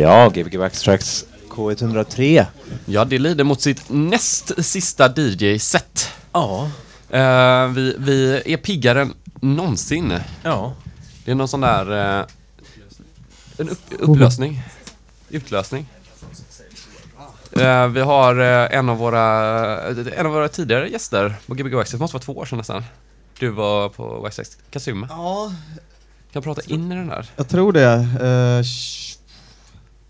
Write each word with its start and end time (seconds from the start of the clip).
Ja, 0.00 0.28
Gbg 0.28 0.58
Backtracks 0.58 1.24
K103. 1.48 2.46
Ja, 2.86 3.04
det 3.04 3.18
lider 3.18 3.44
mot 3.44 3.60
sitt 3.60 3.82
näst 3.88 4.64
sista 4.64 5.08
DJ-set. 5.16 6.08
Ja. 6.32 6.70
Eh, 7.10 7.68
vi, 7.68 7.96
vi 7.98 8.42
är 8.52 8.56
piggare 8.56 9.00
än 9.02 9.14
någonsin. 9.40 10.14
Ja. 10.42 10.74
Det 11.24 11.30
är 11.30 11.34
någon 11.34 11.48
sån 11.48 11.60
där... 11.60 12.18
eh, 12.20 12.26
en 13.58 13.68
upp, 13.68 13.78
upplösning. 13.98 14.62
Utlösning. 15.30 15.86
Eh, 17.56 17.86
vi 17.88 18.00
har 18.00 18.36
en 18.36 18.88
av 18.88 18.96
våra 18.96 19.22
en 19.92 20.26
av 20.26 20.32
våra 20.32 20.48
tidigare 20.48 20.88
gäster 20.88 21.34
på 21.46 21.54
Gbg 21.54 21.74
Waxxed, 21.74 21.98
det 21.98 22.02
måste 22.02 22.14
vara 22.14 22.22
två 22.24 22.32
år 22.32 22.44
sedan 22.44 22.58
nästan. 22.58 22.84
Du 23.38 23.48
var 23.48 23.88
på 23.88 24.04
Waxxed, 24.20 24.46
Kazuma. 24.70 25.06
Ja, 25.10 25.52
Kan 26.32 26.42
prata 26.42 26.62
in 26.66 26.92
i 26.92 26.94
den 26.94 27.06
där? 27.08 27.30
jag 27.36 27.48
tror 27.48 27.72
det. 27.72 28.08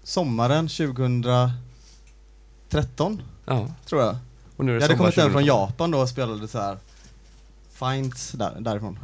Sommaren 0.02 0.68
2013, 0.68 3.22
Ja. 3.44 3.68
tror 3.86 4.02
jag. 4.02 4.16
Och 4.56 4.64
nu 4.64 4.76
är 4.76 4.80
det 4.80 4.84
Jag 4.84 4.88
hade 4.88 4.98
kommit 4.98 5.16
hem 5.16 5.24
från 5.32 5.42
2019. 5.42 5.46
Japan 5.70 5.90
då 5.90 5.98
och 5.98 6.08
spelade 6.08 6.48
så 6.48 6.58
här 6.60 6.78
Finds 7.72 8.32
där, 8.32 8.56
därifrån. 8.60 8.98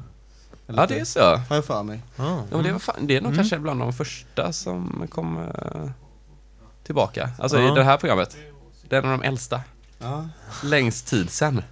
Eller 0.68 0.78
Ja, 0.78 0.82
lite- 0.82 0.94
det 0.94 1.00
är 1.00 1.04
så. 1.04 1.36
Har 1.36 1.56
jag 1.56 1.64
för 1.64 1.82
mig. 1.82 2.00
Ja. 2.16 2.24
Ja, 2.24 2.44
men 2.56 2.62
det, 2.64 2.72
var 2.72 2.78
fan, 2.78 3.06
det 3.06 3.16
är 3.16 3.20
nog 3.20 3.26
Mm. 3.32 3.36
kanske 3.36 3.58
bland 3.58 3.80
de 3.80 3.92
första 3.92 4.52
som 4.52 5.06
kom 5.10 5.38
eh, 5.38 5.90
tillbaka. 6.84 7.30
Alltså 7.38 7.60
Ja. 7.60 7.72
i 7.72 7.74
det 7.74 7.84
här 7.84 7.96
programmet. 7.96 8.36
Det 8.88 8.96
är 8.96 9.02
en 9.02 9.12
av 9.12 9.18
de 9.18 9.24
äldsta. 9.26 9.60
Ja. 9.98 10.28
Längst 10.64 11.06
tid 11.06 11.30
sen. 11.30 11.62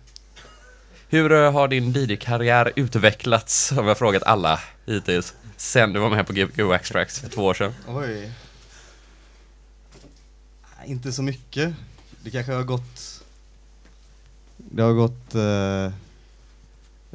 Hur 1.08 1.32
eh, 1.32 1.52
har 1.52 1.68
din 1.68 1.92
DJ-karriär 1.92 2.72
utvecklats, 2.76 3.70
har 3.70 3.84
jag 3.84 3.98
frågat 3.98 4.22
alla 4.22 4.60
hittills. 4.86 5.34
Sen 5.56 5.92
du 5.92 6.00
var 6.00 6.10
med 6.10 6.26
på 6.26 6.32
Gbg 6.32 6.62
Wax 6.62 6.88
Tracks 6.90 7.20
för 7.20 7.28
två 7.28 7.44
år 7.44 7.54
sedan. 7.54 7.74
Oj. 7.88 8.32
Inte 10.86 11.12
så 11.12 11.22
mycket. 11.22 11.74
Det 12.24 12.30
kanske 12.30 12.52
har 12.52 12.62
gått... 12.62 13.22
Det 14.56 14.82
har 14.82 14.92
gått 14.92 15.34
eh, 15.34 15.92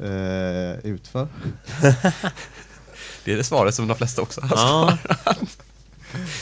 eh, 0.06 0.78
utför. 0.92 1.28
Det 3.24 3.32
är 3.32 3.36
det 3.36 3.44
svaret 3.44 3.74
som 3.74 3.88
de 3.88 3.96
flesta 3.96 4.22
också 4.22 4.40
har. 4.40 4.56
Ja. 4.56 4.98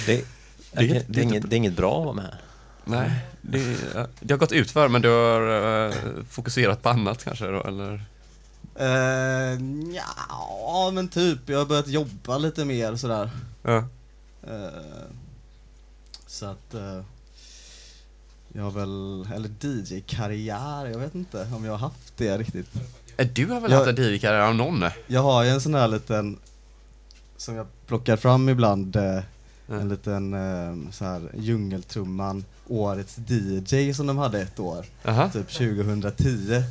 Det, 0.06 0.24
Det 0.72 0.84
är- 0.84 0.88
det, 0.94 1.04
det, 1.08 1.20
är 1.20 1.22
inget, 1.22 1.50
det 1.50 1.54
är 1.54 1.58
inget 1.58 1.76
bra 1.76 1.98
att 1.98 2.04
vara 2.04 2.14
med 2.14 2.24
här. 2.24 2.40
Nej, 2.84 3.10
det, 3.42 3.76
det 4.20 4.34
har 4.34 4.38
gått 4.38 4.52
utför 4.52 4.88
men 4.88 5.02
du 5.02 5.08
har 5.08 5.86
eh, 5.88 5.94
fokuserat 6.30 6.82
på 6.82 6.88
annat 6.88 7.24
kanske 7.24 7.46
då, 7.46 7.62
eller? 7.62 8.04
Eh, 8.74 9.58
ja, 9.94 10.90
men 10.94 11.08
typ. 11.08 11.38
Jag 11.48 11.58
har 11.58 11.66
börjat 11.66 11.88
jobba 11.88 12.38
lite 12.38 12.64
mer 12.64 12.96
sådär. 12.96 13.30
Ja. 13.62 13.76
Eh, 14.46 14.68
så 16.26 16.46
att... 16.46 16.74
eh, 16.74 17.02
jag 18.52 18.62
har 18.62 18.70
väl, 18.70 19.26
eller 19.34 19.48
DJ-karriär, 19.60 20.86
jag 20.86 20.98
vet 20.98 21.14
inte 21.14 21.46
om 21.56 21.64
jag 21.64 21.72
har 21.72 21.78
haft 21.78 22.12
det 22.16 22.38
riktigt. 22.38 22.66
Eh, 23.16 23.28
Du 23.34 23.46
har 23.46 23.60
väl 23.60 23.70
Jag- 23.70 23.78
haft 23.86 23.98
en 23.98 24.04
DJ-karriär 24.04 24.40
av 24.40 24.54
någon? 24.54 24.84
Jag 25.06 25.22
har 25.22 25.42
ju 25.44 25.50
en 25.50 25.60
sån 25.60 25.74
här 25.74 25.88
liten, 25.88 26.38
som 27.36 27.54
jag 27.54 27.66
plockar 27.86 28.16
fram 28.16 28.48
ibland, 28.48 28.96
eh, 28.96 29.20
en 29.68 29.88
liten 29.88 30.34
eh, 30.34 30.92
så 30.92 31.04
här 31.04 31.30
djungeltrumman, 31.38 32.44
årets 32.68 33.18
DJ 33.28 33.92
som 33.94 34.06
de 34.06 34.18
hade 34.18 34.40
ett 34.40 34.58
år, 34.60 34.84
Aha. 35.04 35.28
typ 35.30 35.50
2010. 35.50 36.54
Eh, 36.54 36.62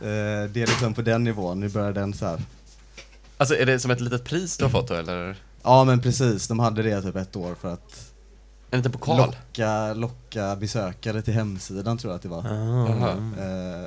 det 0.00 0.62
är 0.62 0.66
liksom 0.66 0.94
på 0.94 1.02
den 1.02 1.24
nivån, 1.24 1.60
nu 1.60 1.68
börjar 1.68 1.92
den 1.92 2.14
så 2.14 2.26
här. 2.26 2.42
Alltså 3.36 3.54
är 3.56 3.66
det 3.66 3.78
som 3.80 3.90
ett 3.90 4.00
litet 4.00 4.24
pris 4.24 4.56
du 4.56 4.64
har 4.64 4.70
fått 4.70 4.88
då 4.88 4.94
eller? 4.94 5.36
Ja 5.62 5.84
men 5.84 6.00
precis, 6.00 6.48
de 6.48 6.58
hade 6.58 6.82
det 6.82 7.02
typ 7.02 7.16
ett 7.16 7.36
år 7.36 7.54
för 7.54 7.72
att 7.72 8.07
En 8.70 8.78
liten 8.78 8.92
pokal? 8.92 9.16
locka, 9.16 9.94
locka 9.94 10.56
besökare 10.56 11.22
till 11.22 11.34
hemsidan 11.34 11.98
tror 11.98 12.10
jag 12.12 12.16
att 12.16 12.22
det 12.22 12.28
var. 12.28 12.44
Jaha. 12.44 13.10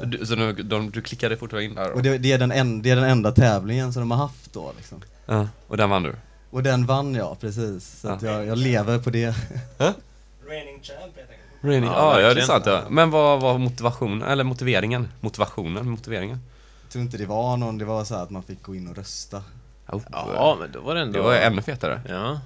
Eh, 0.01 0.07
Du, 0.07 0.25
så 0.25 0.35
nu, 0.35 0.53
de, 0.53 0.89
du 0.91 1.01
klickade 1.01 1.37
fortfarande 1.37 1.65
in 1.65 1.75
där 1.75 1.87
då? 1.89 1.93
och 1.93 2.01
det, 2.03 2.17
det, 2.17 2.31
är 2.31 2.37
den 2.37 2.51
en, 2.51 2.81
det 2.81 2.89
är 2.89 2.95
den 2.95 3.05
enda 3.05 3.31
tävlingen 3.31 3.93
som 3.93 3.99
de 4.01 4.11
har 4.11 4.17
haft 4.17 4.53
då 4.53 4.71
liksom. 4.77 5.01
Ja, 5.25 5.47
och 5.67 5.77
den 5.77 5.89
vann 5.89 6.03
du? 6.03 6.15
Och 6.51 6.63
den 6.63 6.85
vann 6.85 7.15
jag, 7.15 7.39
precis. 7.39 7.99
Så 8.01 8.07
att 8.09 8.21
Ja. 8.21 8.31
jag, 8.31 8.45
jag 8.45 8.57
lever 8.57 8.99
på 8.99 9.09
det. 9.09 9.35
Reigning 10.47 10.79
champ 10.83 10.99
helt 10.99 11.17
enkelt. 11.17 11.63
Raining. 11.63 11.89
Ja, 11.89 11.95
Ja, 11.95 12.11
ja, 12.11 12.15
det 12.15 12.21
är 12.21 12.25
verkligen. 12.27 12.47
sant 12.47 12.65
ja. 12.65 12.81
Men 12.89 13.09
vad 13.11 13.41
var 13.41 13.57
motivationen, 13.57 14.21
eller 14.27 14.43
motiveringen? 14.43 15.07
Motivationen, 15.19 15.89
motiveringen? 15.89 16.39
Jag 16.83 16.91
tror 16.91 17.01
inte 17.03 17.17
det 17.17 17.25
var 17.25 17.57
någon, 17.57 17.77
det 17.77 17.85
var 17.85 18.03
så 18.03 18.15
här 18.15 18.23
att 18.23 18.29
man 18.29 18.43
fick 18.43 18.63
gå 18.63 18.75
in 18.75 18.87
och 18.87 18.95
rösta. 18.95 19.37
Oh, 19.87 20.01
Ja, 20.11 20.57
men 20.59 20.71
då 20.71 20.81
var 20.81 20.95
det 20.95 21.01
ändå... 21.01 21.19
Det 21.19 21.23
var 21.25 21.35
ännu 21.35 21.61
fetare. 21.61 22.01
Ja, 22.09 22.39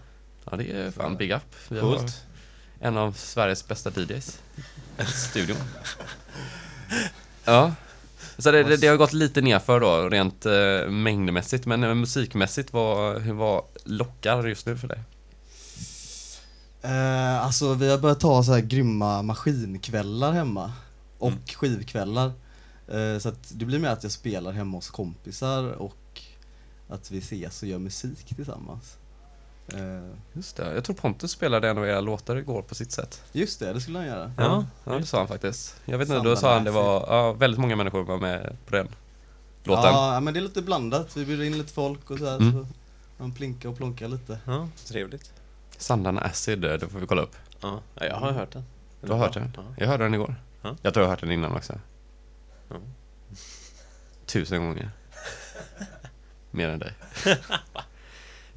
Ja, 0.52 0.58
det 0.58 0.72
är 0.72 0.92
fan 0.92 1.18
big 1.18 1.32
up. 1.32 1.56
Vi 1.70 1.80
har 1.80 1.98
coolt. 1.98 2.24
en 2.80 2.98
av 2.98 3.12
Sveriges 3.14 3.68
bästa 3.68 3.90
DJs 3.90 4.40
i 5.00 5.06
studion. 5.06 5.58
Ja. 7.46 7.74
Så 8.38 8.52
det, 8.52 8.64
det, 8.64 8.78
det 8.78 8.88
har 8.88 8.98
gått 8.98 9.14
lite 9.14 9.42
nerför 9.42 9.80
då, 9.80 10.10
rent 10.10 10.46
eh, 10.46 10.90
mängdmässigt. 10.90 11.66
Men 11.66 11.84
eh, 11.84 11.94
musikmässigt, 11.94 12.74
vad, 12.74 13.22
hur 13.22 13.34
vad 13.34 13.64
lockar 13.84 14.48
just 14.48 14.66
nu 14.66 14.78
för 14.78 14.88
dig? 14.88 15.00
Eh, 16.82 17.46
alltså 17.46 17.74
vi 17.74 17.90
har 17.92 17.98
börjat 17.98 18.20
ta 18.20 18.44
så 18.44 18.54
här 18.54 18.62
grymma 18.62 19.22
maskinkvällar 19.22 20.32
hemma. 20.32 20.74
Och 21.18 21.28
Mm. 21.32 21.40
skivkvällar. 21.56 22.32
Eh, 22.88 23.18
så 23.20 23.30
att 23.30 23.52
det 23.52 23.66
blir 23.66 23.80
mer 23.80 23.90
att 23.90 24.04
jag 24.04 24.12
spelar 24.12 24.52
hemma 24.52 24.78
hos 24.78 24.90
kompisar 24.90 25.64
och 25.72 26.22
att 26.90 27.12
vi 27.12 27.18
ses 27.18 27.62
och 27.62 27.68
gör 27.68 27.80
musik 27.80 28.36
tillsammans. 28.36 28.98
Eh, 29.74 29.80
Just 30.34 30.56
det, 30.56 30.74
jag 30.74 30.84
tror 30.84 30.96
Pontus 30.96 31.32
spelade 31.32 31.70
en 31.70 31.78
av 31.78 31.88
era 31.88 32.02
låtar 32.02 32.36
igår 32.36 32.62
på 32.62 32.76
sitt 32.76 32.92
sätt. 32.92 33.24
just 33.32 33.60
det, 33.60 33.74
det 33.74 33.82
skulle 33.82 33.98
han 33.98 34.08
göra. 34.08 34.32
Ja, 34.38 34.66
ja 34.84 34.92
det 34.92 35.06
sa 35.06 35.18
han 35.18 35.28
faktiskt. 35.28 35.76
Jag 35.86 35.98
vet 35.98 36.10
inte, 36.10 36.22
då 36.22 36.36
sa 36.36 36.54
han 36.54 36.64
det 36.64 36.72
var, 36.72 37.06
ja, 37.08 37.32
väldigt 37.34 37.60
många 37.60 37.76
människor 37.76 38.04
var 38.04 38.18
med 38.18 38.58
på 38.66 38.76
den 38.76 38.88
låten. 39.64 39.94
Ja, 39.94 40.20
men 40.20 40.34
det 40.34 40.40
är 40.40 40.42
lite 40.42 40.62
blandat. 40.62 41.18
Vi 41.18 41.26
bjuder 41.26 41.44
in 41.46 41.58
lite 41.58 41.74
folk 41.74 42.12
och 42.12 42.20
så 42.20 42.26
här. 42.26 42.36
Mm. 42.38 42.52
Så 42.54 42.68
man 43.18 43.32
plinkar 43.32 43.70
och 43.70 43.78
plonkar 43.78 44.08
lite. 44.08 44.40
ja 44.46 44.68
trevligt. 44.88 45.34
Sandarna 45.78 46.22
Acid, 46.22 46.66
eh, 46.66 46.74
det 46.74 46.88
får 46.88 47.00
vi 47.00 47.08
kolla 47.08 47.22
upp. 47.22 47.36
Ja, 47.62 47.80
ja, 47.96 48.06
jag 48.06 48.16
har 48.16 48.32
hört 48.32 48.52
den. 48.52 48.64
Du 49.02 49.12
har 49.12 49.20
hört 49.20 49.34
den? 49.34 49.52
Ja. 49.58 49.64
Jag 49.78 49.88
hörde 49.88 50.04
den 50.04 50.14
igår. 50.14 50.36
Ja. 50.62 50.76
Jag 50.82 50.94
tror 50.94 51.02
jag 51.04 51.08
har 51.08 51.16
hört 51.16 51.22
den 51.22 51.32
innan 51.32 51.52
också. 51.56 51.74
Ja. 52.70 52.76
Tusen 54.26 54.66
gånger. 54.66 54.92
Mer 56.52 56.70
än 56.70 56.80
dig. 56.80 56.94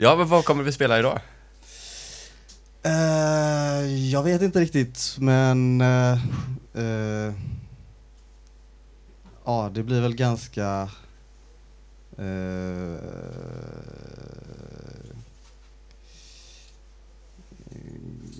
ja, 0.01 0.17
men 0.17 0.29
vad 0.29 0.45
kommer 0.45 0.63
vi 0.63 0.73
spela 0.73 0.99
idag? 0.99 1.21
Eh, 2.83 4.11
jag 4.11 4.23
vet 4.23 4.43
inte 4.43 4.61
riktigt, 4.61 5.17
men... 5.19 5.81
eh, 5.81 6.13
eh, 6.75 7.33
ja, 9.45 9.71
det 9.75 9.83
blir 9.83 10.01
väl 10.01 10.15
ganska... 10.15 10.89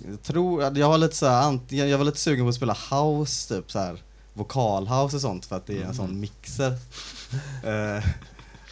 jag 0.09 0.21
tror, 0.23 0.77
jag 0.77 0.87
har 0.87 0.97
lite 0.97 1.15
så 1.15 1.27
här, 1.27 1.59
jag 1.69 1.97
var 1.97 2.05
lite 2.05 2.17
sugen 2.17 2.45
på 2.45 2.49
att 2.49 2.55
spela 2.55 2.77
house, 2.91 3.55
typ 3.55 3.71
så 3.71 3.79
här 3.79 4.03
vokalhouse 4.33 5.15
och 5.15 5.21
sånt 5.21 5.45
för 5.45 5.55
att 5.55 5.67
det 5.67 5.81
är 5.81 5.85
en 5.85 5.95
sån 5.95 6.19
mixer. 6.19 6.77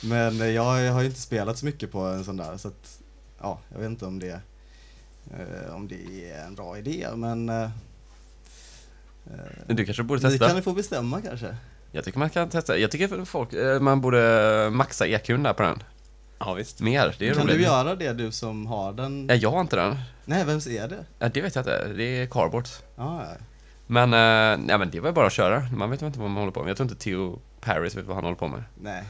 Men 0.04 0.54
jag, 0.54 0.64
har 0.64 1.02
ju 1.02 1.08
inte 1.08 1.22
spelat 1.22 1.58
så 1.58 1.66
mycket 1.66 1.92
på 1.92 2.00
en 2.00 2.24
sån 2.26 2.38
där 2.38 2.58
så 2.58 2.68
att, 2.68 3.00
ja, 3.42 3.60
jag 3.72 3.80
vet 3.80 3.90
inte 3.90 4.06
om 4.06 4.20
det 4.20 4.40
eh, 5.32 5.76
om 5.76 5.88
det 5.88 6.32
är 6.32 6.46
en 6.46 6.56
bra 6.56 6.78
idé 6.78 7.08
men 7.16 7.50
eh, 7.50 7.64
eh, 9.26 9.66
Du 9.68 9.86
kanske 9.86 10.04
borde 10.04 10.22
ni 10.24 10.30
testa? 10.32 10.48
kan 10.48 10.56
ni 10.56 10.62
få 10.62 10.74
bestämma 10.74 11.22
kanske? 11.22 11.56
Jag 11.92 12.04
tycker 12.06 12.20
man 12.20 12.30
kan 12.30 12.50
testa. 12.50 12.78
Jag 12.78 12.92
tycker 12.92 13.26
folk, 13.26 13.82
man 13.82 14.02
borde 14.02 14.70
maxa 14.72 15.08
EQn 15.08 15.44
där 15.44 15.54
på 15.54 15.64
den. 15.64 15.84
Ja, 16.40 16.54
visst. 16.54 16.82
Mer, 16.82 17.16
det 17.20 17.30
är 17.30 17.34
kan 17.34 17.44
roligt. 17.44 17.58
du 17.58 17.64
göra 17.64 17.96
det 17.96 18.14
du 18.14 18.32
som 18.32 18.68
har 18.68 18.94
den? 18.94 19.28
Nej, 19.28 19.38
jag 19.38 19.52
har 19.52 19.62
inte 19.62 19.76
den. 19.76 19.96
Nej, 20.26 20.46
vems 20.46 20.68
är 20.68 20.88
det? 20.88 21.06
Ja, 21.20 21.30
det 21.30 21.42
vet 21.42 21.56
jag 21.56 21.62
inte. 21.62 21.88
Det 21.88 22.04
är 22.04 22.26
Cardboard. 22.28 22.66
Ah, 22.96 23.22
ja. 23.22 23.28
Men, 23.88 24.14
eh, 24.14 24.66
nej, 24.66 24.78
men 24.78 24.90
det 24.92 25.00
var 25.00 25.12
bara 25.12 25.28
att 25.28 25.34
köra. 25.34 25.70
Man 25.72 25.90
vet 25.90 26.02
inte 26.02 26.20
vad 26.20 26.30
man 26.30 26.40
håller 26.40 26.52
på 26.52 26.64
med. 26.64 26.70
Jag 26.70 26.78
tror 26.78 26.90
inte 26.92 27.04
Theo 27.04 27.40
Paris 27.62 27.96
vet 27.96 28.06
vad 28.06 28.16
han 28.16 28.24
håller 28.24 28.38
på 28.38 28.48
med. 28.48 28.64
Nej, 28.82 29.04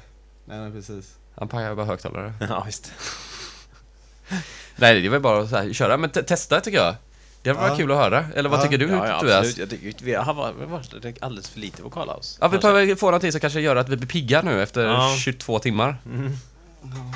nej 0.48 0.58
men 0.60 0.72
precis. 0.72 1.06
Han 1.36 1.48
pajar 1.48 1.76
bara 1.76 1.86
högtalare. 1.86 2.34
Ja, 2.50 2.64
visst. 2.66 2.92
Nej, 4.76 5.02
det 5.02 5.10
var 5.10 5.20
bara 5.20 5.42
att 5.42 5.50
så 5.50 5.56
här, 5.58 5.74
köra. 5.74 5.98
Men 5.98 6.10
te- 6.10 6.24
testa 6.24 6.62
tycker 6.62 6.78
jag. 6.78 6.96
Det 7.42 7.54
var 7.54 7.68
Ja. 7.68 7.76
kul 7.76 7.92
att 7.92 7.98
höra. 7.98 8.26
Eller 8.36 8.50
vad 8.50 8.60
Ja. 8.60 8.64
tycker 8.64 8.78
du, 8.78 8.88
Ja, 8.90 9.08
ja, 9.08 9.20
Tobias? 9.20 9.38
absolut. 9.40 9.58
Jag 9.58 9.70
tycker, 9.70 10.06
vi 10.06 10.14
har 10.14 10.34
varit, 10.34 10.56
varit 10.70 11.18
alldeles 11.24 11.50
för 11.50 11.60
lite 11.60 11.84
vokalhouse. 11.84 12.38
Ja, 12.42 12.48
vi 12.48 12.58
behöver 12.58 12.96
få 12.96 13.06
någonting 13.06 13.32
som 13.32 13.42
kanske 13.42 13.60
gör 13.62 13.76
att 13.76 13.90
vi 13.90 13.98
blir 13.98 14.08
pigga 14.08 14.42
nu 14.42 14.64
efter 14.64 14.86
Ja. 14.86 15.16
22 15.20 15.60
timmar. 15.60 15.98
Mm. 16.06 16.34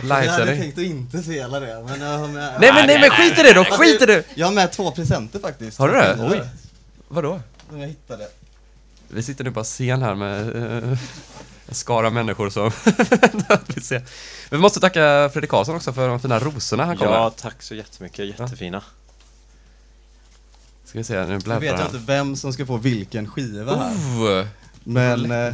Jag 0.04 0.16
hade 0.32 0.46
tänkt 0.58 0.78
att 0.78 0.84
inte 0.84 1.24
spela 1.24 1.60
det, 1.60 1.84
men 1.88 2.02
jag 2.02 2.18
har 2.18 2.28
med... 2.28 2.54
Nej 2.62 2.74
men, 2.74 2.88
nej 2.88 3.00
men 3.00 3.10
skit 3.10 3.40
i 3.40 3.44
det 3.44 3.54
då, 3.54 3.64
skit 3.64 4.02
i 4.02 4.06
det! 4.06 4.24
Jag 4.36 4.48
har 4.48 4.54
med 4.54 4.72
två 4.72 4.92
presenter 4.92 5.40
faktiskt. 5.40 5.80
Har 5.80 5.88
du 5.88 5.94
det? 5.94 6.18
Oj. 6.32 6.42
Vadå? 7.08 7.42
Som 7.70 7.80
jag 7.80 7.88
hittade. 7.88 8.28
Vi 9.08 9.24
sitter 9.24 9.44
nu 9.44 9.52
på 9.52 9.64
scen 9.64 10.02
här 10.02 10.16
med 10.16 10.56
eh, 10.92 10.98
en 11.72 11.76
skara 11.76 12.10
människor 12.10 12.50
som 12.50 12.72
vill 13.68 13.84
se. 13.84 14.02
Vi 14.50 14.58
måste 14.58 14.80
tacka 14.80 15.30
Fredrik 15.34 15.50
Karlsson 15.52 15.76
också 15.76 15.94
för 15.94 16.08
de 16.10 16.20
fina 16.20 16.40
rosorna 16.40 16.86
han 16.86 16.98
kom 16.98 17.08
Ja, 17.08 17.24
med. 17.24 17.36
tack 17.36 17.62
så 17.62 17.76
jättemycket. 17.76 18.26
Jättefina. 18.40 18.84
Ska 20.86 20.98
vi 20.98 21.04
se, 21.04 21.20
nu 21.20 21.28
Nu 21.28 21.34
vet 21.36 21.44
bläddrar 21.44 21.64
jag 21.68 21.78
han. 21.78 21.86
inte 21.86 21.98
vem 21.98 22.36
som 22.36 22.54
ska 22.54 22.66
få 22.66 22.78
vilken 22.78 23.28
skiva 23.28 23.76
här. 23.76 23.94
Oh, 23.94 24.46
Men 24.84 25.32
eh, 25.32 25.54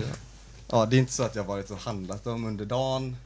ja, 0.71 0.85
det 0.85 0.95
är 0.95 0.99
inte 0.99 1.13
så 1.13 1.23
att 1.23 1.35
jag 1.35 1.43
varit 1.43 1.71
och 1.71 1.77
handlat 1.79 2.23
dem 2.23 2.45
under 2.45 2.65
dagen. 2.65 3.17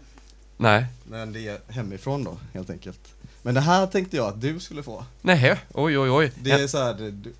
nej. 0.57 0.85
Men 1.03 1.33
det 1.33 1.47
är 1.47 1.59
hemifrån 1.67 2.23
då, 2.23 2.37
helt 2.53 2.69
enkelt. 2.69 2.99
Men 3.41 3.53
det 3.55 3.61
här 3.61 3.87
tänkte 3.87 4.17
jag 4.17 4.27
att 4.27 4.41
du 4.41 4.59
skulle 4.59 4.83
få. 4.83 5.05
Nej, 5.21 5.55
oj 5.73 5.99
oj 5.99 6.09
oj. 6.11 6.31
Det 6.41 6.51
är 6.51 6.67
så 6.67 6.77
här 6.83 6.93
det- 6.93 7.11
du, 7.11 7.33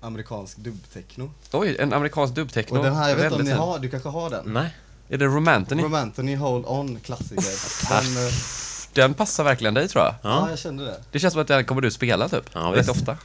amerikansk 0.00 0.56
dubbtechno. 0.56 1.30
Oj, 1.52 1.76
en 1.78 1.92
amerikansk 1.92 2.34
dubbtechno. 2.34 2.78
Och 2.78 2.84
den 2.84 2.94
här, 2.96 3.08
jag 3.08 3.16
vet 3.16 3.24
inte 3.24 3.34
om 3.34 3.38
Väldigt 3.38 3.54
ni 3.54 3.58
fin. 3.60 3.68
har, 3.68 3.78
du 3.78 3.88
kanske 3.90 4.08
har 4.08 4.30
den? 4.30 4.52
Nej. 4.52 4.76
Är 5.12 5.18
det 5.18 5.24
Romanthony? 5.26 5.82
Romanthony 5.82 6.36
Hold 6.36 6.64
On 6.66 7.00
klassiker. 7.00 7.88
Den, 7.88 8.26
eh, 8.26 8.32
Den 8.92 9.14
passar 9.14 9.44
verkligen 9.44 9.74
dig 9.74 9.88
tror 9.88 10.04
jag. 10.04 10.14
ja. 10.22 10.28
Ja. 10.40 10.50
jag 10.50 10.58
kände 10.58 10.84
det. 10.84 11.00
Det 11.12 11.18
känns 11.18 11.32
som 11.32 11.42
att 11.42 11.48
den 11.48 11.64
kommer 11.64 11.80
du 11.82 11.90
spela 11.90 12.28
typ. 12.28 12.50
Ja, 12.52 12.60
Rätt 12.60 12.78
visst. 12.78 12.90
ofta. 12.90 13.16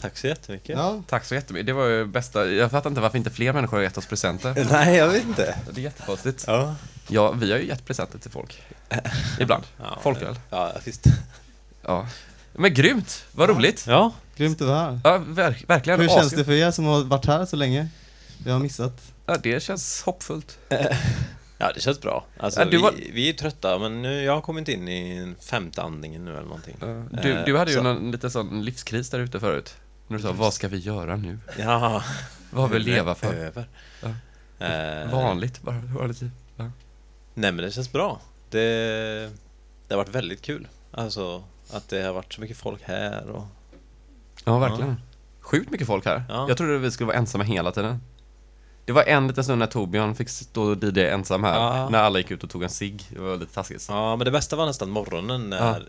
Tack 0.00 0.18
så 0.18 0.26
jättemycket. 0.26 0.76
Ja, 0.78 1.02
Tack 1.08 1.24
så 1.24 1.34
jättemycket. 1.34 1.66
Det 1.66 1.72
var 1.72 1.86
ju 1.86 2.04
bästa. 2.06 2.46
Jag 2.46 2.70
fattar 2.70 2.90
inte 2.90 3.00
varför 3.00 3.18
inte 3.18 3.30
fler 3.30 3.52
människor 3.52 3.76
har 3.76 3.84
gett 3.84 3.98
oss 3.98 4.06
presenter. 4.06 4.66
Nej, 4.70 4.96
jag 4.96 5.08
vet 5.08 5.24
inte. 5.24 5.58
Det 5.70 5.80
är 5.80 5.84
jättekonstigt. 5.84 6.44
Ja. 6.46 6.74
Ja, 7.08 7.32
vi 7.32 7.52
har 7.52 7.58
ju 7.58 7.66
gett 7.66 7.86
presenter 7.86 8.18
till 8.18 8.30
folk. 8.30 8.62
Ibland. 9.40 9.64
ja 9.78 9.98
Folköl. 10.02 10.38
Ja, 10.50 10.72
visst. 10.84 11.04
Ja. 11.82 12.06
Men 12.52 12.74
grymt! 12.74 13.24
Vad 13.32 13.48
roligt! 13.48 13.84
Ja. 13.88 14.12
grymt 14.36 14.60
att 14.60 14.66
vara 14.68 14.78
här. 14.78 15.00
Ja, 15.04 15.18
verk, 15.18 15.64
verkligen. 15.68 16.00
Hur 16.00 16.08
känns 16.08 16.20
Asgrymt. 16.26 16.38
det 16.38 16.44
för 16.44 16.52
er 16.52 16.70
som 16.70 16.84
har 16.84 17.00
varit 17.04 17.26
här 17.26 17.46
så 17.46 17.56
länge? 17.56 17.88
Jag 18.46 18.52
har 18.52 18.60
missat. 18.60 19.00
Ja, 19.32 19.38
det 19.42 19.62
känns 19.62 20.02
hoppfullt. 20.02 20.58
Ja, 21.58 21.72
det 21.74 21.80
känns 21.80 22.00
bra. 22.00 22.24
Alltså, 22.38 22.60
Ja, 22.72 22.80
var- 22.82 22.92
vi, 22.92 23.10
vi 23.14 23.28
är 23.28 23.32
trötta, 23.32 23.78
men 23.78 24.02
nu, 24.02 24.22
jag 24.22 24.32
har 24.34 24.40
kommit 24.40 24.68
in 24.68 24.88
i 24.88 25.16
en 25.16 25.36
femte 25.36 25.82
andningen 25.82 26.24
nu 26.24 26.30
eller 26.30 26.42
någonting. 26.42 26.76
Ja. 26.80 26.86
Du, 27.22 27.32
Eh, 27.32 27.44
du 27.44 27.58
hade 27.58 27.70
ju 27.70 27.76
så- 27.76 27.82
någon 27.82 28.10
liten 28.10 28.30
sån 28.30 28.64
livskris 28.64 29.10
där 29.10 29.18
ute 29.20 29.40
förut. 29.40 29.74
När 30.08 30.16
du 30.16 30.22
sa, 30.22 30.32
vad 30.32 30.54
ska 30.54 30.68
vi 30.68 30.76
göra 30.78 31.16
nu? 31.16 31.38
Ja. 31.58 32.02
Vad 32.50 32.62
har 32.62 32.68
vi 32.68 32.78
leva 32.78 33.14
för? 33.14 33.34
Över. 33.34 33.64
Ja. 34.02 34.08
Eh, 34.66 35.10
Vanligt, 35.12 35.62
bara 35.62 35.74
vanligt 35.78 36.20
liv. 36.20 36.30
Ja. 36.56 36.64
Nej, 37.34 37.52
men 37.52 37.56
det 37.56 37.70
känns 37.70 37.92
bra. 37.92 38.20
Det, 38.50 39.30
det 39.88 39.94
har 39.94 39.96
varit 39.96 40.14
väldigt 40.14 40.42
kul. 40.42 40.68
Alltså, 40.92 41.44
att 41.72 41.88
det 41.88 42.02
har 42.02 42.12
varit 42.12 42.32
så 42.32 42.40
mycket 42.40 42.56
folk 42.56 42.82
här 42.82 43.30
och... 43.30 43.44
ja, 44.44 44.58
verkligen. 44.58 44.96
Sjukt 45.40 45.70
mycket 45.70 45.86
folk 45.86 46.06
här. 46.06 46.22
Ja. 46.28 46.48
Jag 46.48 46.56
trodde 46.56 46.78
vi 46.78 46.90
skulle 46.90 47.06
vara 47.06 47.16
ensamma 47.16 47.44
hela 47.44 47.72
tiden. 47.72 48.00
Det 48.84 48.92
var 48.92 49.02
en 49.04 49.28
liten 49.28 49.44
stund 49.44 49.58
när 49.58 49.66
Torbjörn 49.66 50.14
fick 50.14 50.28
stå 50.28 50.62
och 50.62 50.84
DJ 50.84 51.00
ensam 51.00 51.44
här. 51.44 51.54
Ja. 51.54 51.88
När 51.88 51.98
alla 51.98 52.18
gick 52.18 52.30
ut 52.30 52.44
och 52.44 52.50
tog 52.50 52.62
en 52.62 52.70
cigg. 52.70 53.04
Det 53.10 53.18
var 53.20 53.36
lite 53.36 53.54
taskigt. 53.54 53.86
Ja, 53.88 54.16
men 54.16 54.24
det 54.24 54.30
bästa 54.30 54.56
var 54.56 54.66
nästan 54.66 54.90
morgonen 54.90 55.50
när 55.50 55.58
Ja. 55.80 55.86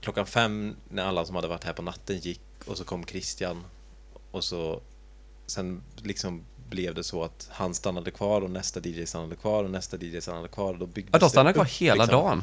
klockan 0.00 0.26
fem, 0.26 0.76
när 0.88 1.04
alla 1.06 1.24
som 1.24 1.36
hade 1.36 1.48
varit 1.48 1.64
här 1.64 1.72
på 1.72 1.82
natten 1.82 2.18
gick 2.18 2.40
och 2.66 2.76
så 2.78 2.84
kom 2.84 3.04
Christian 3.06 3.64
och 4.30 4.44
så 4.44 4.80
sen 5.46 5.82
liksom 5.96 6.42
blev 6.68 6.94
det 6.94 7.04
så 7.04 7.24
att 7.24 7.48
han 7.52 7.74
stannade 7.74 8.10
kvar 8.10 8.40
och 8.40 8.50
nästa 8.50 8.80
DJ 8.80 9.06
stannade 9.06 9.36
kvar 9.36 9.64
och 9.64 9.70
nästa 9.70 9.96
DJ 9.96 10.20
stannade 10.20 10.48
kvar 10.48 10.72
och 10.72 10.78
då 10.78 10.86
byggdes 10.86 11.12
Ja, 11.12 11.18
de 11.18 11.30
stannade 11.30 11.52
kvar 11.54 11.64
hela 11.64 12.04
liksom. 12.04 12.20
dagen. 12.20 12.42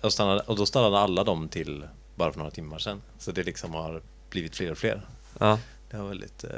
Och, 0.00 0.12
stannade, 0.12 0.40
och 0.40 0.56
då 0.56 0.66
stannade 0.66 0.98
alla 0.98 1.24
dem 1.24 1.48
till 1.48 1.86
bara 2.14 2.32
för 2.32 2.38
några 2.38 2.50
timmar 2.50 2.78
sedan. 2.78 3.02
Så 3.18 3.32
det 3.32 3.42
liksom 3.42 3.74
har 3.74 4.02
blivit 4.30 4.56
fler 4.56 4.70
och 4.72 4.78
fler. 4.78 5.06
Ja. 5.38 5.58
Det 5.92 5.98
var 5.98 6.08
väldigt 6.08 6.44
eh, 6.44 6.50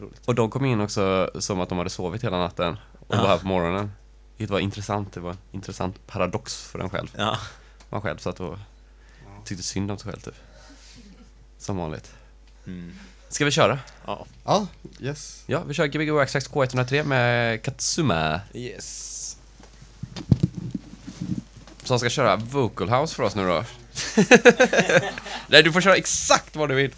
roligt. 0.00 0.20
Och 0.24 0.34
de 0.34 0.50
kom 0.50 0.64
in 0.64 0.80
också 0.80 1.30
som 1.38 1.60
att 1.60 1.68
de 1.68 1.78
hade 1.78 1.90
sovit 1.90 2.24
hela 2.24 2.38
natten 2.38 2.76
och 3.08 3.14
Ja. 3.16 3.20
var 3.22 3.28
här 3.28 3.38
på 3.38 3.46
morgonen. 3.46 3.92
Det 4.36 4.46
var 4.50 4.58
intressant, 4.60 5.12
det 5.12 5.20
var 5.20 5.30
en 5.30 5.36
intressant 5.52 6.06
paradox 6.06 6.56
för 6.62 6.78
en 6.78 6.90
själv. 6.90 7.08
Ja, 7.16 7.38
Man 7.90 8.00
själv 8.02 8.18
satt 8.18 8.40
och 8.40 8.58
tyckte 9.44 9.62
synd 9.64 9.90
om 9.90 9.98
sig 9.98 10.10
själv 10.12 10.20
typ. 10.20 10.34
Som 11.58 11.76
vanligt. 11.76 12.10
mm. 12.66 12.94
Ska 13.28 13.44
vi 13.44 13.50
köra? 13.50 13.78
ja. 14.06 14.26
Ja, 14.44 14.66
yes. 15.00 15.42
Ja, 15.46 15.62
vi 15.62 15.74
kör 15.74 15.86
Gbg 15.86 16.10
Waxax 16.10 16.50
K103 16.50 17.04
med 17.04 17.62
Katsuma. 17.62 18.40
Yes. 18.54 19.36
Som 21.84 21.98
ska 21.98 22.08
köra 22.08 22.36
Vocal 22.36 22.88
House 22.90 23.14
för 23.14 23.22
oss 23.22 23.34
nu 23.34 23.46
då. 23.46 23.64
Nej, 25.48 25.62
du 25.62 25.72
får 25.72 25.80
köra 25.80 25.96
exakt 25.96 26.56
vad 26.56 26.68
du 26.68 26.74
vill. 26.74 26.94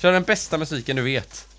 Kör 0.00 0.12
den 0.12 0.22
bästa 0.22 0.58
musiken 0.58 0.96
du 0.96 1.02
vet. 1.02 1.49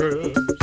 girls. 0.00 0.59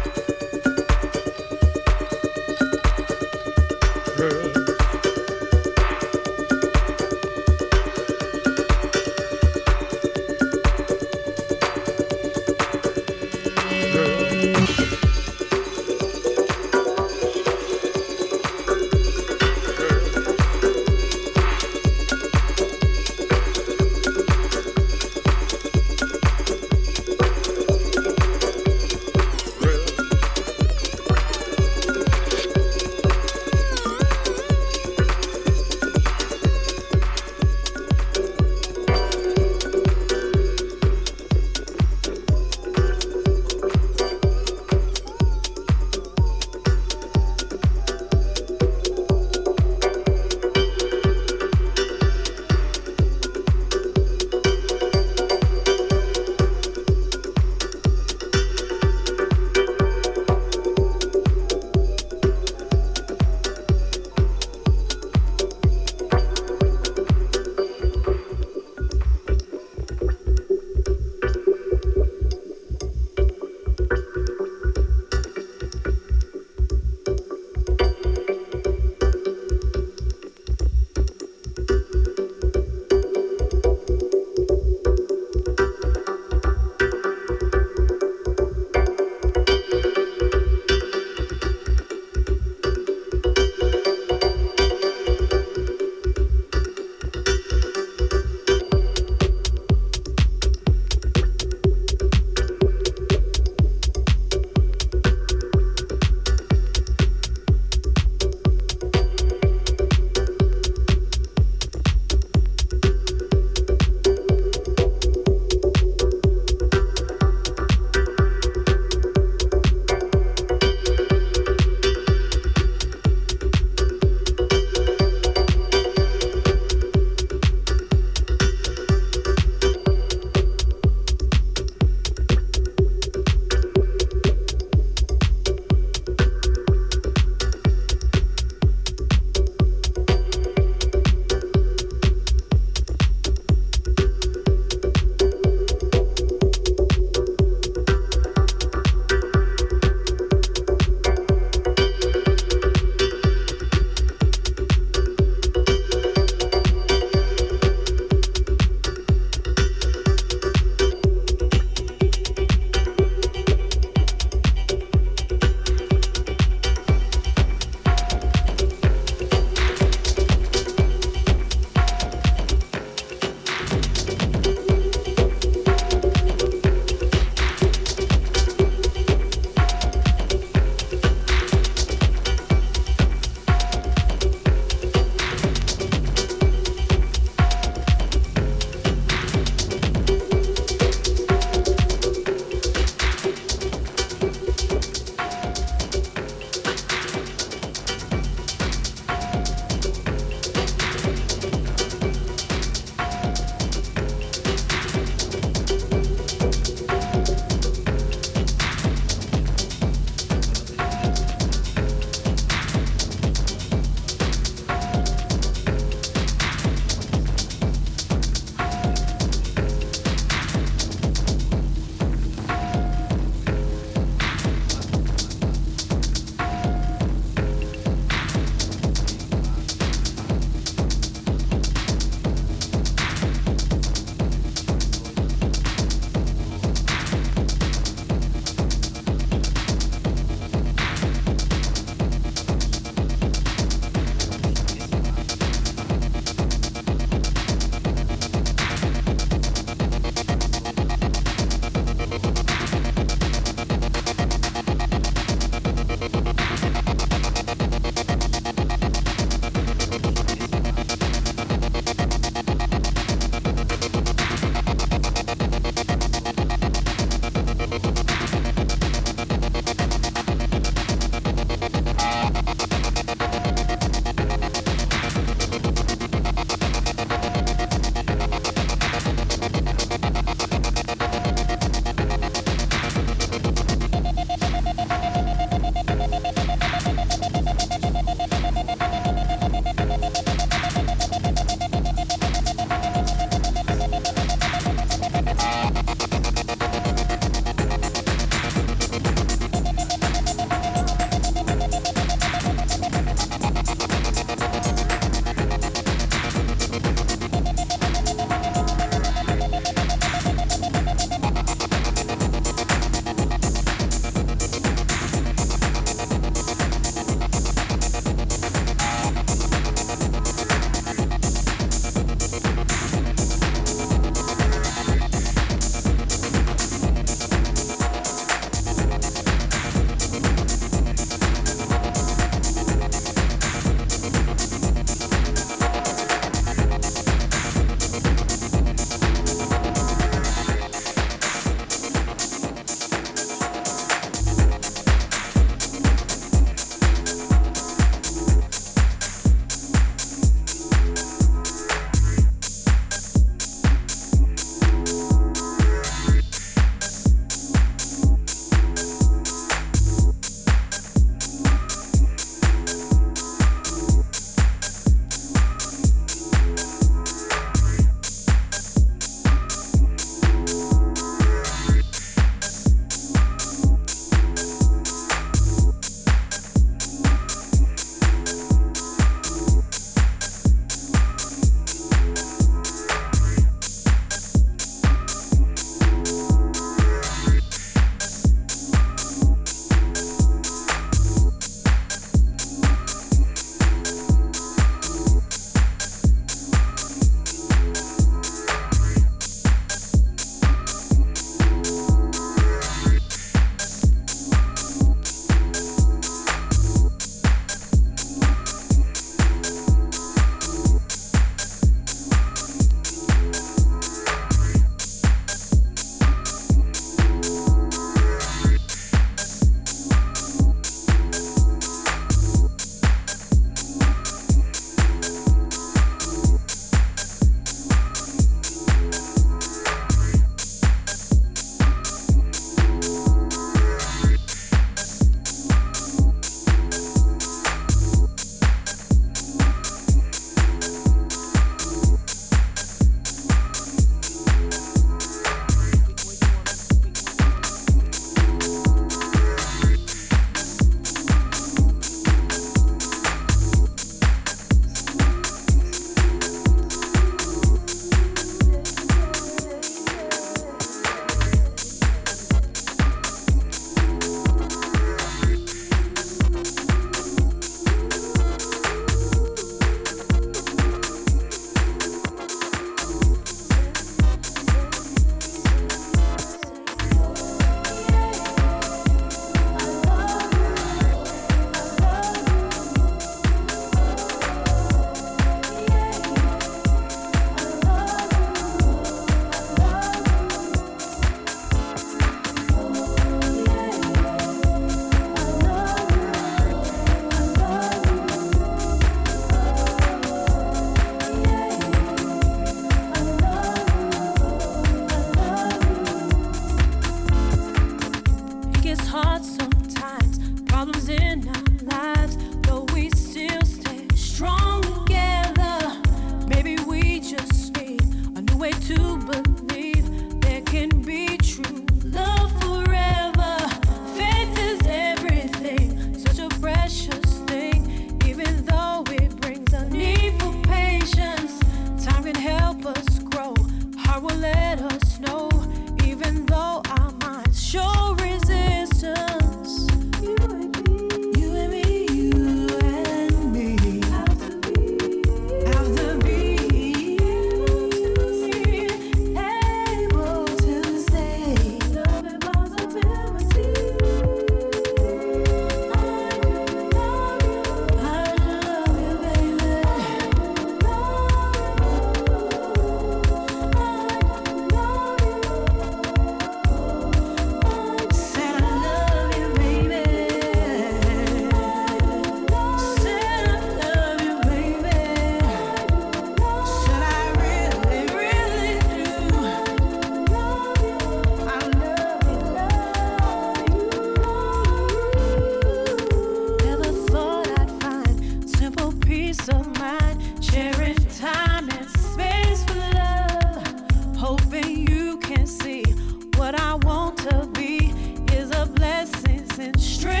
straight. 599.57 600.00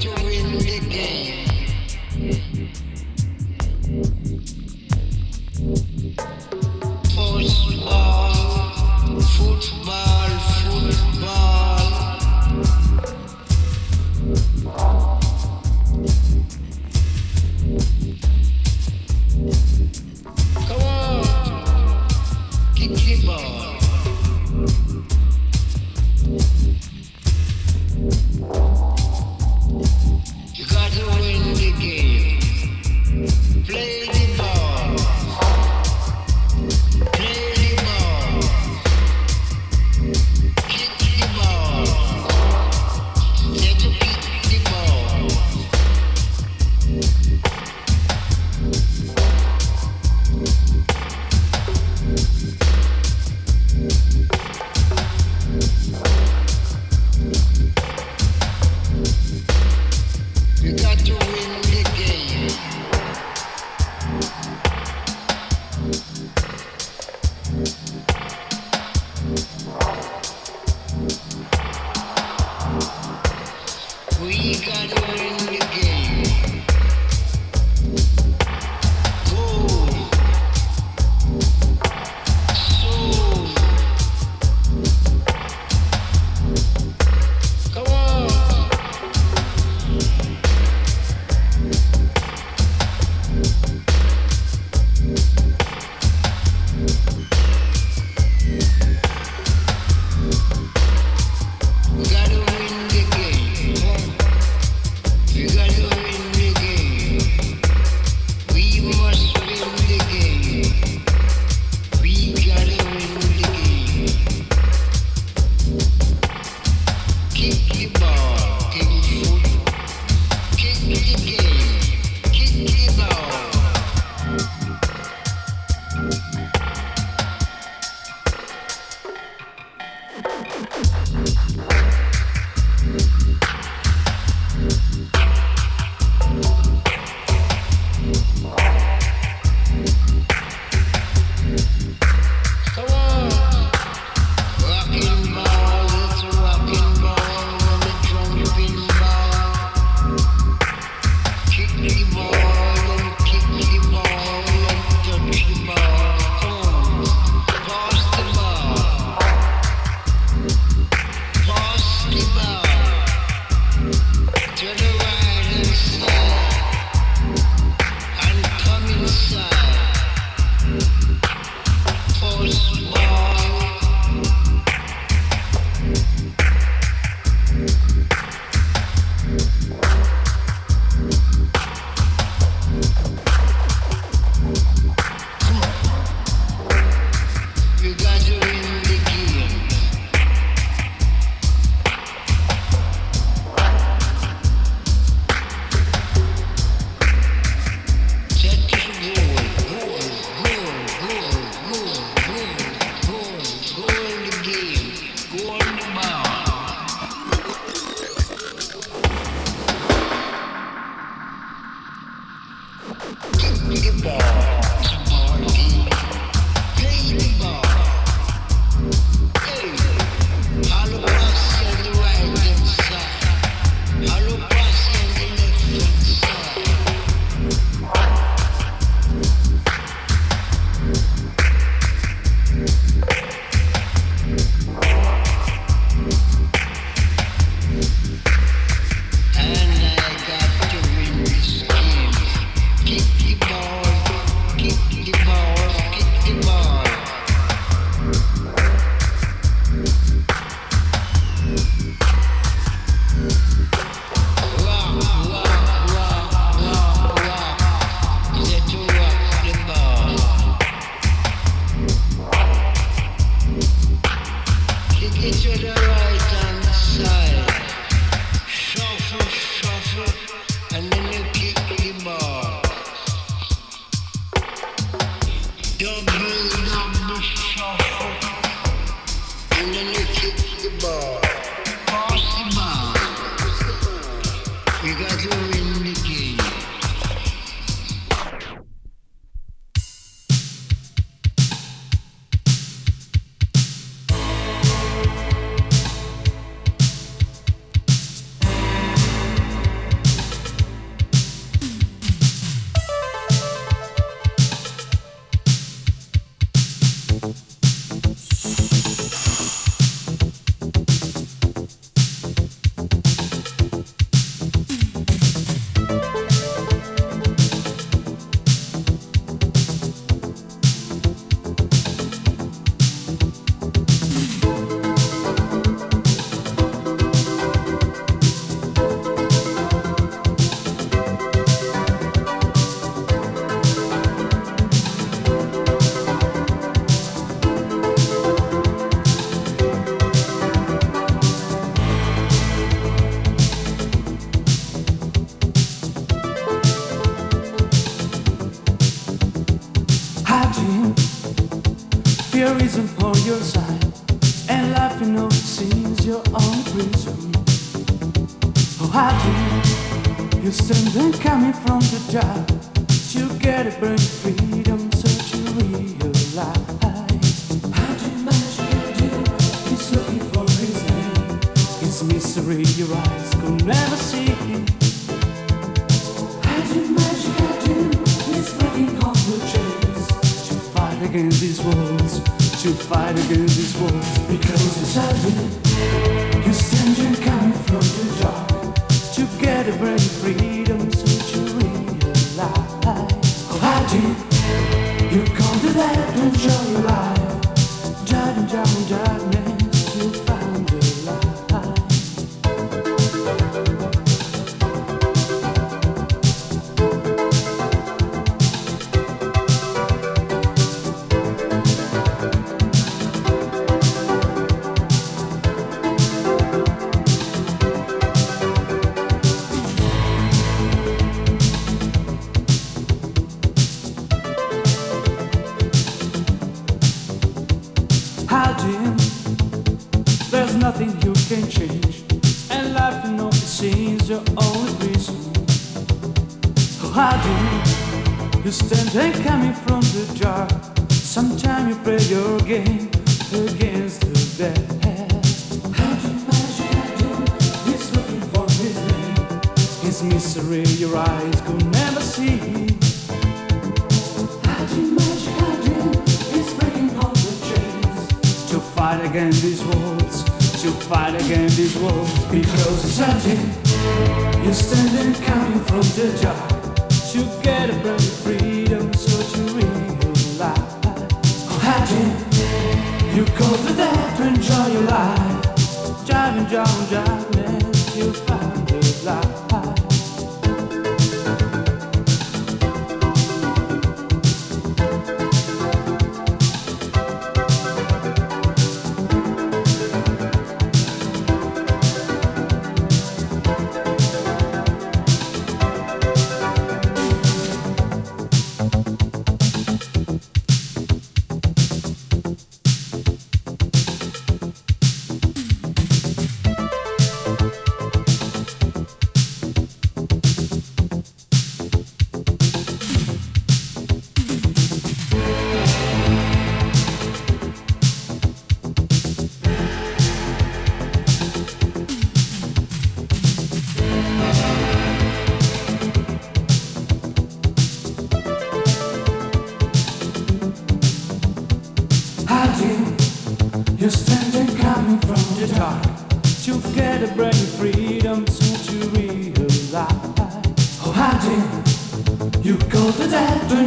to 0.00 0.08
win 0.24 0.58
the 0.58 0.80
game. 0.88 1.43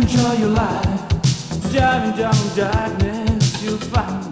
Enjoy 0.10 0.34
your 0.38 0.50
life. 0.50 1.72
Driving 1.72 2.18
down 2.18 2.56
darkness, 2.56 3.62
you'll 3.64 3.78
find 3.78 4.27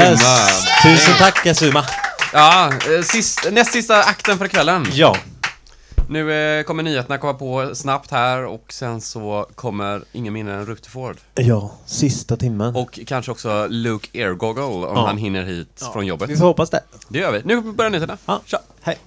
Kazuma. 0.00 0.48
Tusen 0.82 1.14
tack 1.18 1.44
Kazuma! 1.44 1.84
Ja, 2.32 2.72
eh, 2.96 3.02
sist, 3.04 3.46
näst 3.52 3.72
sista 3.72 4.02
akten 4.02 4.38
för 4.38 4.48
kvällen. 4.48 4.86
Ja, 4.92 5.16
Nu 6.08 6.32
eh, 6.58 6.62
kommer 6.64 6.82
nyheterna 6.82 7.18
komma 7.18 7.34
på 7.34 7.74
snabbt 7.74 8.10
här 8.10 8.44
och 8.44 8.64
sen 8.72 9.00
så 9.00 9.46
kommer 9.54 10.02
ingen 10.12 10.32
mindre 10.32 10.54
än 10.54 10.66
Rutherford. 10.66 11.16
ja, 11.34 11.72
sista 11.86 12.36
timmen. 12.36 12.76
Och 12.76 12.98
kanske 13.06 13.32
också 13.32 13.66
Luke 13.70 14.08
Airgoggle 14.24 14.62
om 14.62 14.82
Ja. 14.96 15.06
han 15.06 15.18
hinner 15.18 15.44
hit 15.44 15.82
från 15.92 16.06
jobbet. 16.06 16.30
Vi 16.30 16.36
får 16.36 16.44
hoppas 16.46 16.70
det. 16.70 16.80
Det 17.08 17.18
gör 17.18 17.32
vi. 17.32 17.42
Nu 17.44 17.60
börjar 17.60 17.90
nyheterna. 17.90 18.18
Ja. 18.26 18.40
Tja! 18.46 18.58
Hej. 18.82 18.98